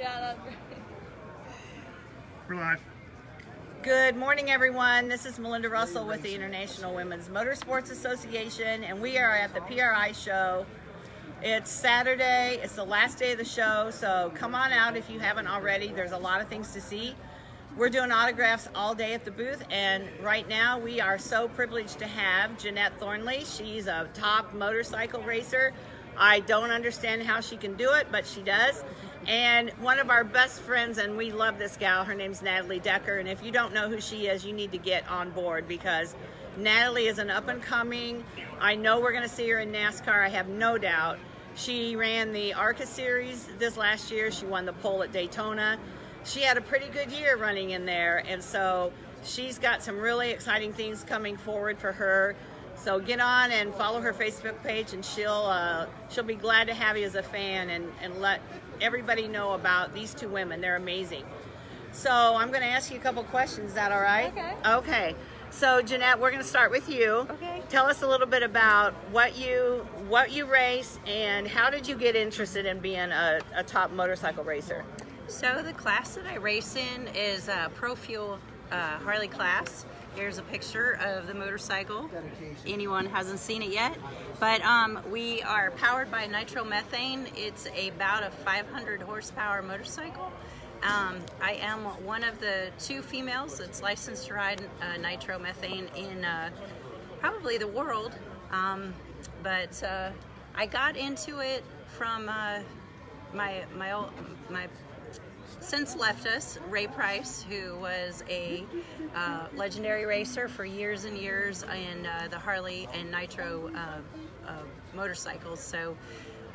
[0.00, 0.56] Yeah, that's great.
[2.48, 2.80] We're live.
[3.82, 5.10] Good morning, everyone.
[5.10, 9.60] This is Melinda Russell with the International Women's Motorsports Association, and we are at the
[9.60, 10.64] PRI show.
[11.42, 15.18] It's Saturday, it's the last day of the show, so come on out if you
[15.18, 15.88] haven't already.
[15.88, 17.14] There's a lot of things to see.
[17.76, 21.98] We're doing autographs all day at the booth, and right now we are so privileged
[21.98, 23.44] to have Jeanette Thornley.
[23.44, 25.74] She's a top motorcycle racer.
[26.16, 28.82] I don't understand how she can do it, but she does.
[29.26, 33.18] And one of our best friends, and we love this gal, her name's Natalie Decker.
[33.18, 36.14] And if you don't know who she is, you need to get on board because
[36.56, 38.24] Natalie is an up and coming.
[38.60, 41.18] I know we're going to see her in NASCAR, I have no doubt.
[41.54, 45.78] She ran the ARCA series this last year, she won the pole at Daytona.
[46.24, 48.92] She had a pretty good year running in there, and so
[49.24, 52.36] she's got some really exciting things coming forward for her.
[52.82, 56.74] So get on and follow her Facebook page, and she'll uh, she'll be glad to
[56.74, 58.40] have you as a fan and, and let
[58.80, 60.62] everybody know about these two women.
[60.62, 61.24] They're amazing.
[61.92, 63.70] So I'm going to ask you a couple questions.
[63.70, 64.32] Is that all right?
[64.32, 64.54] Okay.
[64.64, 65.16] Okay.
[65.50, 67.26] So Jeanette, we're going to start with you.
[67.28, 67.62] Okay.
[67.68, 71.96] Tell us a little bit about what you what you race and how did you
[71.96, 74.84] get interested in being a, a top motorcycle racer?
[75.26, 78.38] So the class that I race in is a Pro Fuel
[78.70, 79.84] uh, Harley class.
[80.20, 82.10] Here's a picture of the motorcycle.
[82.66, 83.96] Anyone hasn't seen it yet,
[84.38, 87.26] but um, we are powered by nitromethane.
[87.34, 90.30] It's about a 500 horsepower motorcycle.
[90.82, 96.22] Um, I am one of the two females that's licensed to ride uh, nitromethane in
[96.22, 96.50] uh,
[97.18, 98.14] probably the world,
[98.50, 98.92] um,
[99.42, 100.10] but uh,
[100.54, 101.64] I got into it
[101.96, 102.58] from uh,
[103.32, 104.10] my my old,
[104.50, 104.68] my
[105.60, 108.64] since left us, Ray Price, who was a
[109.14, 114.52] uh, legendary racer for years and years in uh, the Harley and Nitro uh, uh,
[114.94, 115.60] motorcycles.
[115.60, 115.96] So,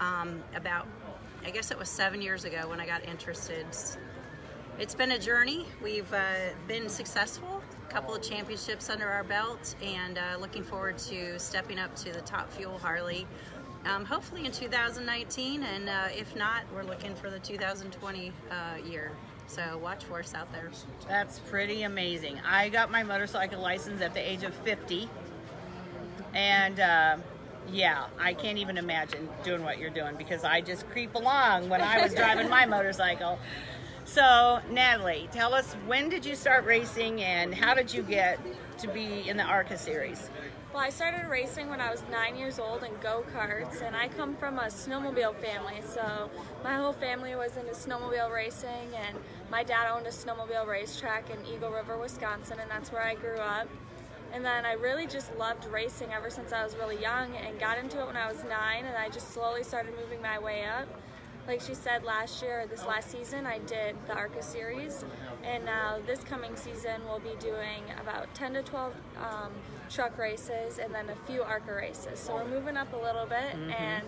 [0.00, 0.86] um, about,
[1.44, 3.66] I guess it was seven years ago when I got interested.
[4.76, 5.66] It's been a journey.
[5.82, 10.98] We've uh, been successful, a couple of championships under our belt, and uh, looking forward
[10.98, 13.26] to stepping up to the Top Fuel Harley
[13.86, 18.54] um, hopefully in 2019, and uh, if not, we're looking for the 2020 uh,
[18.86, 19.12] year.
[19.46, 20.70] So watch for us out there.
[21.08, 22.40] That's pretty amazing.
[22.46, 25.08] I got my motorcycle license at the age of 50.
[26.34, 27.16] And uh,
[27.70, 31.80] yeah, I can't even imagine doing what you're doing because I just creep along when
[31.80, 33.38] I was driving my motorcycle.
[34.06, 38.38] So, Natalie, tell us when did you start racing and how did you get
[38.78, 40.28] to be in the ARCA series?
[40.74, 44.34] Well, I started racing when I was nine years old in go-karts, and I come
[44.34, 46.28] from a snowmobile family, so
[46.64, 49.16] my whole family was into snowmobile racing, and
[49.52, 53.36] my dad owned a snowmobile racetrack in Eagle River, Wisconsin, and that's where I grew
[53.36, 53.68] up.
[54.32, 57.78] And then I really just loved racing ever since I was really young and got
[57.78, 60.88] into it when I was nine, and I just slowly started moving my way up
[61.46, 65.04] like she said last year, this last season, I did the ARCA series,
[65.42, 69.52] and now this coming season we'll be doing about 10 to 12 um,
[69.94, 72.18] truck races and then a few ARCA races.
[72.18, 73.80] So we're moving up a little bit, mm -hmm.
[73.80, 74.02] and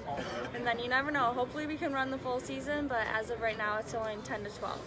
[0.54, 1.32] and then you never know.
[1.40, 4.44] Hopefully we can run the full season, but as of right now, it's only 10
[4.44, 4.80] to 12.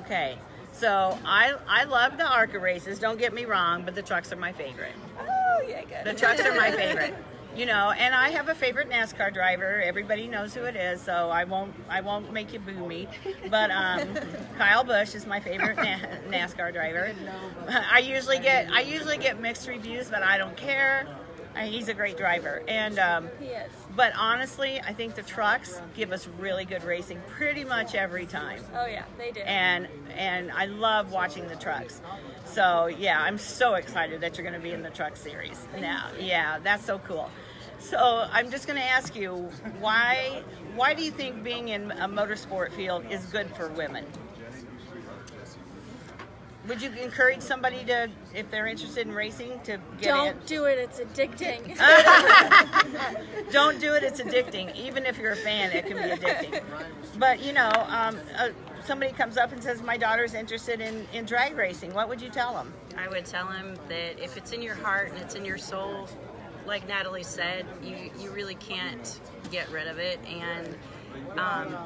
[0.00, 0.38] Okay.
[0.72, 2.98] So I I love the ARCA races.
[2.98, 4.96] Don't get me wrong, but the trucks are my favorite.
[5.18, 6.04] Oh yeah, good.
[6.04, 7.14] The trucks are my favorite.
[7.56, 9.80] you know and i have a favorite nascar driver.
[9.82, 13.08] Everybody knows who it is so i won't i won't make you boo me.
[13.50, 14.08] But um,
[14.58, 15.96] kyle busch is my favorite Na
[16.30, 17.12] nascar driver.
[17.68, 21.06] I usually get i usually get mixed reviews but i don't care
[21.58, 26.12] he's a great driver and um, he is but honestly i think the trucks give
[26.12, 30.66] us really good racing pretty much every time oh yeah they do and and i
[30.66, 32.00] love watching the trucks
[32.52, 36.08] so yeah, I'm so excited that you're going to be in the truck series now.
[36.18, 37.30] Yeah, that's so cool.
[37.78, 40.42] So I'm just going to ask you, why
[40.74, 44.04] why do you think being in a motorsport field is good for women?
[46.68, 50.02] Would you encourage somebody to, if they're interested in racing, to get it?
[50.02, 50.46] Don't in?
[50.46, 50.78] do it.
[50.78, 51.76] It's addicting.
[53.52, 54.02] Don't do it.
[54.02, 54.74] It's addicting.
[54.76, 56.62] Even if you're a fan, it can be addicting.
[57.18, 58.50] But you know, um, uh,
[58.84, 62.28] somebody comes up and says, "My daughter's interested in in drag racing." What would you
[62.28, 62.72] tell them?
[62.96, 66.08] I would tell them that if it's in your heart and it's in your soul,
[66.66, 69.18] like Natalie said, you you really can't
[69.50, 70.76] get rid of it and.
[71.36, 71.76] Um,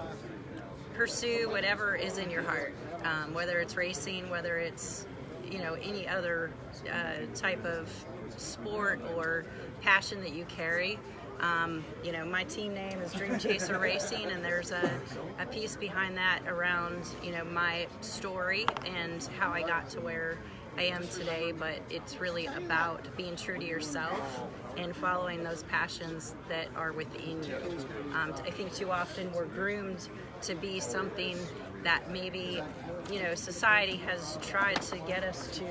[0.95, 2.73] pursue whatever is in your heart
[3.05, 5.07] um, whether it's racing, whether it's
[5.51, 6.51] you know any other
[6.91, 7.89] uh, type of
[8.37, 9.45] sport or
[9.81, 10.99] passion that you carry.
[11.41, 14.91] Um, you know, my team name is Dream Chaser Racing, and there's a,
[15.39, 18.67] a piece behind that around you know my story
[18.97, 20.39] and how I got to where
[20.79, 21.53] I am today.
[21.53, 24.45] But it's really about being true to yourself
[24.77, 27.57] and following those passions that are within you.
[28.15, 30.09] Um, I think too often we're groomed
[30.43, 31.37] to be something
[31.85, 32.61] that maybe
[33.13, 35.65] you know society has tried to get us to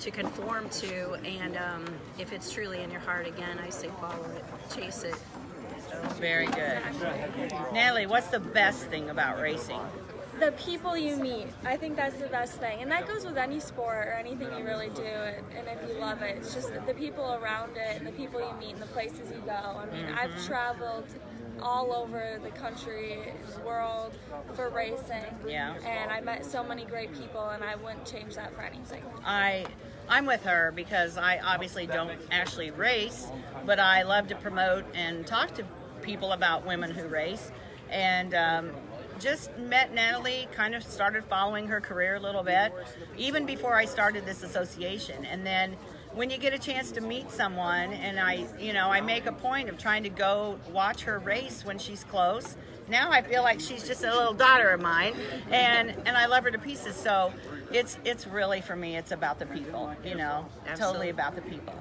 [0.00, 1.14] to conform to.
[1.24, 1.84] And um,
[2.18, 4.44] if it's truly in your heart, again, I say follow it,
[4.74, 5.14] chase it.
[6.18, 6.78] Very good.
[7.72, 9.80] Natalie, what's the best thing about racing?
[10.40, 13.60] the people you meet i think that's the best thing and that goes with any
[13.60, 16.80] sport or anything you really do and, and if you love it it's just the,
[16.88, 19.86] the people around it and the people you meet and the places you go i
[19.92, 20.18] mean Mm-hmm.
[20.18, 21.06] i've traveled
[21.62, 23.18] all over the country
[23.54, 24.12] the world
[24.54, 25.74] for racing Yeah.
[25.86, 29.66] and i met so many great people and i wouldn't change that for anything I
[30.08, 33.26] I'm with her because I obviously don't actually race,
[33.64, 35.64] but I love to promote and talk to
[36.02, 37.50] people about women who race,
[37.88, 38.70] and um,
[39.18, 40.46] just met Natalie.
[40.52, 42.70] Kind of started following her career a little bit,
[43.16, 45.76] even before I started this association, and then.
[46.14, 49.32] When you get a chance to meet someone, and I, you know, I make a
[49.32, 52.56] point of trying to go watch her race when she's close.
[52.88, 55.14] Now I feel like she's just a little daughter of mine,
[55.50, 56.94] and and I love her to pieces.
[56.94, 57.32] So
[57.74, 60.76] it's it's really for me it's about the people you know Absolutely.
[60.76, 61.74] totally about the people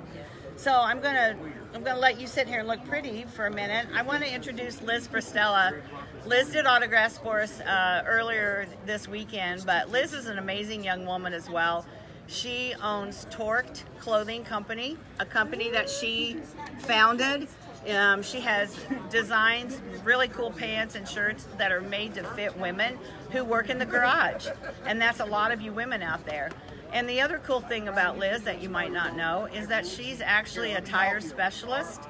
[0.56, 1.36] so i'm gonna
[1.74, 4.34] i'm gonna let you sit here and look pretty for a minute i want to
[4.34, 5.80] introduce liz Fristella.
[6.26, 11.06] liz did autographs for us uh, earlier this weekend but liz is an amazing young
[11.06, 11.86] woman as well
[12.34, 16.38] she owns torqued clothing company a company that she
[16.80, 17.48] founded
[17.90, 18.78] um, she has
[19.10, 22.98] designs, really cool pants and shirts that are made to fit women
[23.32, 24.48] who work in the garage.
[24.86, 26.50] And that's a lot of you women out there.
[26.94, 30.22] And the other cool thing about Liz that you might not know is that she's
[30.22, 32.04] actually a tire specialist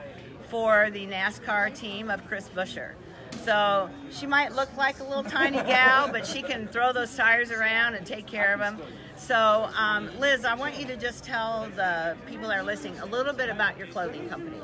[0.50, 2.92] for the NASCAR team of Chris Buescher.
[3.44, 7.50] So she might look like a little tiny gal, but she can throw those tires
[7.50, 8.80] around and take care of them.
[9.16, 13.06] So, um, Liz, I want you to just tell the people that are listening a
[13.06, 14.58] little bit about your clothing company.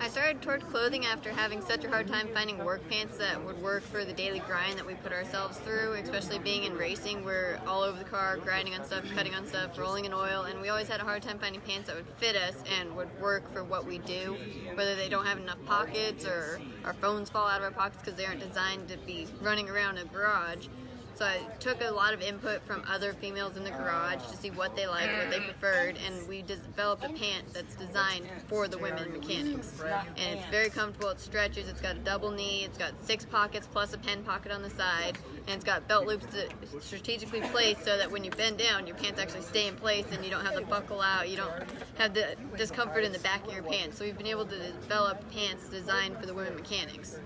[0.00, 3.60] I started Torqued Clothing after having such a hard time finding work pants that would
[3.62, 7.24] work for the daily grind that we put ourselves through, especially being in racing.
[7.24, 10.60] We're all over the car, grinding on stuff, cutting on stuff, rolling in oil, and
[10.60, 13.50] we always had a hard time finding pants that would fit us and would work
[13.52, 14.36] for what we do,
[14.74, 18.18] whether they don't have enough pockets or our phones fall out of our pockets because
[18.18, 20.66] they aren't designed to be running around a garage.
[21.14, 24.50] So I took a lot of input from other females in the garage to see
[24.50, 28.78] what they liked, what they preferred, and we developed a pant that's designed for the
[28.78, 29.80] women mechanics.
[30.16, 33.68] And it's very comfortable, it stretches, it's got a double knee, it's got six pockets
[33.70, 35.16] plus a pen pocket on the side,
[35.46, 36.52] and it's got belt loops that
[36.82, 40.24] strategically placed so that when you bend down, your pants actually stay in place and
[40.24, 41.62] you don't have the buckle out, you don't
[41.96, 43.98] have the discomfort in the back of your pants.
[43.98, 47.20] So we've been able to develop pants designed for the women mechanics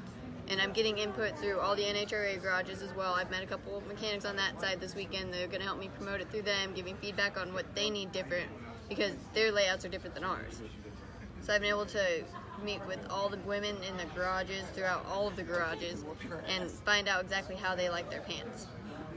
[0.49, 3.15] and I'm getting input through all the NHRA garages as well.
[3.15, 5.33] I've met a couple of mechanics on that side this weekend.
[5.33, 8.13] They're going to help me promote it through them, giving feedback on what they need
[8.13, 8.49] different
[8.89, 10.63] because their layouts are different than ours.
[11.43, 12.25] So I've been able to
[12.65, 16.05] meet with all the women in the garages throughout all of the garages
[16.49, 18.67] and find out exactly how they like their pants.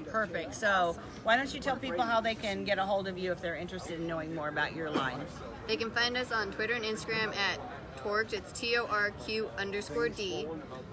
[0.08, 0.54] Perfect.
[0.56, 3.42] So, why don't you tell people how they can get a hold of you if
[3.42, 5.20] they're interested in knowing more about your line?
[5.68, 7.60] They can find us on Twitter and Instagram at
[7.98, 8.34] Torqued.
[8.34, 10.48] It's T O R Q underscore D.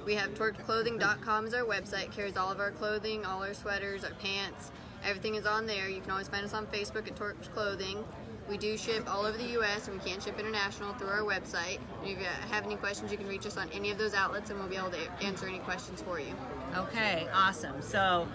[0.05, 2.12] We have torquedclothing.com as our website.
[2.12, 4.71] Carries all of our clothing, all our sweaters, our pants.
[5.05, 5.89] Everything is on there.
[5.89, 8.05] You can always find us on Facebook at Torqued Clothing.
[8.49, 9.89] We do ship all over the U.S.
[9.89, 11.79] and we can't ship international through our website.
[12.03, 12.17] If you
[12.50, 14.77] have any questions, you can reach us on any of those outlets and we'll be
[14.77, 16.35] able to answer any questions for you.
[16.75, 17.83] Okay, awesome.
[17.83, 18.27] So,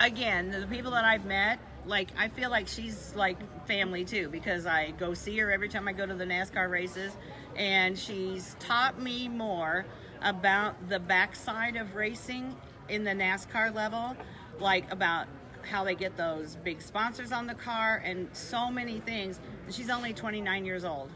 [0.00, 4.66] again, the people that I've met, like, I feel like she's like family too because
[4.66, 7.16] I go see her every time I go to the NASCAR races,
[7.56, 9.86] and she's taught me more
[10.22, 12.54] about the backside of racing
[12.88, 14.16] in the NASCAR level,
[14.60, 15.26] like about
[15.62, 19.40] how they get those big sponsors on the car and so many things.
[19.64, 21.10] And she's only 29 years old.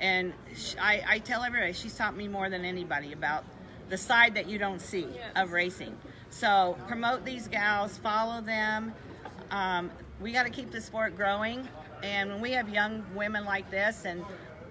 [0.00, 3.44] And sh I, I tell everybody, she's taught me more than anybody about
[3.88, 5.96] the side that you don't see of racing.
[6.30, 8.92] So promote these gals, follow them.
[9.50, 9.90] Um,
[10.24, 11.68] we got to keep the sport growing.
[12.02, 14.24] And when we have young women like this and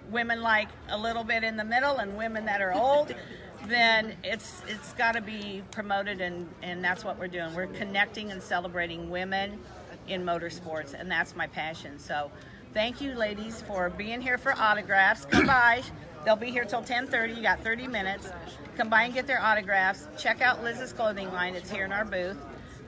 [0.10, 3.13] women like a little bit in the middle and women that are old,
[3.67, 7.53] then it's it's got to be promoted and and that's what we're doing.
[7.53, 9.60] We're connecting and celebrating women
[10.07, 12.00] in motorsports, and that's my passion.
[12.00, 12.31] So,
[12.74, 15.25] thank you, ladies, for being here for autographs.
[15.25, 15.83] Come by.
[16.25, 17.36] They'll be here till 10:30.
[17.36, 18.27] You got 30 minutes.
[18.75, 20.07] Come by and get their autographs.
[20.17, 21.53] Check out Liz's clothing line.
[21.53, 22.38] It's here in our booth,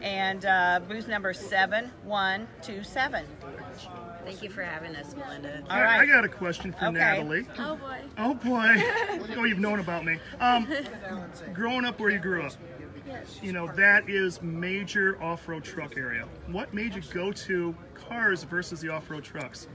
[0.01, 3.25] and uh, booth number 7127.
[4.23, 5.61] Thank you for having us, Melinda.
[5.69, 5.99] All I.
[5.99, 6.93] I got a question for Okay.
[6.97, 7.47] Natalie.
[7.59, 7.99] Oh boy.
[8.17, 8.73] Oh boy.
[9.37, 10.17] oh, you've known about me.
[10.39, 10.67] Um,
[11.53, 12.53] growing up where you grew up,
[13.43, 16.27] you know, that is major off-road truck area.
[16.47, 19.67] What made you go to cars versus the off-road trucks?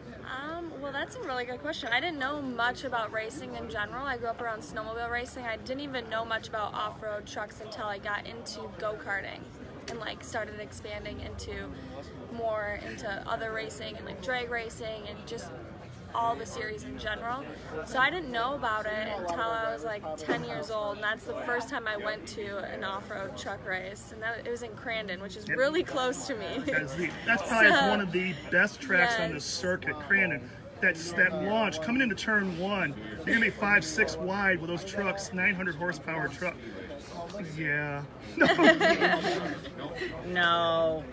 [0.43, 1.89] Um, well, that's a really good question.
[1.93, 4.05] I didn't know much about racing in general.
[4.05, 5.45] I grew up around snowmobile racing.
[5.45, 9.41] I didn't even know much about off-road trucks until I got into go-karting.
[9.91, 11.53] And like started expanding into
[12.33, 15.51] more into other racing and like drag racing and just
[16.13, 17.45] all the series in general.
[17.87, 21.25] So I didn't know about it until I was like 10 years old, and that's
[21.25, 24.71] the first time I went to an off-road truck race, and that, it was in
[24.71, 26.65] Crandon, which is really close to me.
[26.67, 30.43] That's, the, that's probably So- one of the best tracks on the circuit, Crandon.
[30.81, 32.95] That's that launch coming into turn one.
[33.19, 36.57] You're gonna be five, six wide with those trucks, 900 horsepower truck.
[37.57, 38.03] Yeah.
[38.37, 39.91] No.
[40.27, 41.05] No.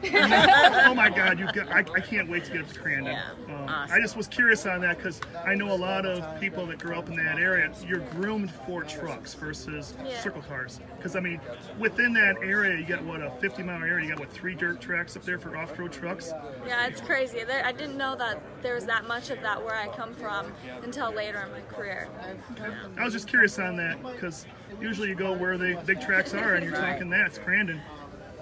[0.86, 3.06] oh my God, you got, I, I can't wait to get up to Crandon.
[3.14, 3.96] Yeah, Um, awesome.
[3.96, 6.96] I just was curious on that because I know a lot of people that grew
[6.96, 7.72] up in that area.
[7.88, 10.20] You're groomed for trucks versus Yeah.
[10.22, 10.80] circle cars.
[10.98, 11.40] Because I mean,
[11.80, 14.06] within that area, you got what a 50 mile area.
[14.06, 16.32] You got what three dirt tracks up there for off-road trucks.
[16.66, 17.42] Yeah, it's crazy.
[17.44, 20.52] I didn't know that there was that much of that where I come from
[20.84, 22.08] until later in my career.
[22.98, 24.46] I was just curious on that because
[24.82, 27.80] usually you go where the big tracks are, and you're talking that it's Crandon.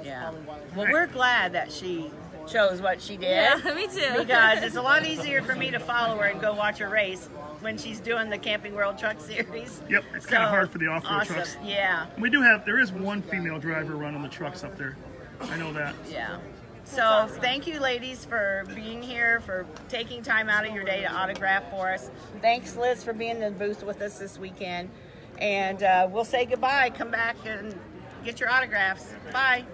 [0.04, 0.32] Yeah.
[0.76, 2.12] Well, we're glad that she
[2.48, 3.30] chose what she did.
[3.32, 4.20] Yeah, me too.
[4.20, 7.28] Because it's a lot easier for me to follow her and go watch her race
[7.62, 9.82] when she's doing the Camping World Truck Series.
[9.90, 11.36] Yep, it's kinda hard for the off-road awesome.
[11.38, 11.58] trucks.
[11.64, 14.96] Yeah, We do have there is one female driver running the trucks up there.
[15.42, 15.96] I know that.
[16.10, 16.38] yeah.
[16.86, 21.12] So thank you, ladies, for being here, for taking time out of your day to
[21.12, 22.10] autograph for us.
[22.42, 24.90] Thanks, Liz, for being in the booth with us this weekend.
[25.40, 26.92] And uh, we'll say goodbye.
[26.92, 27.78] Come back and
[28.24, 29.14] get your autographs.
[29.34, 29.66] Bye.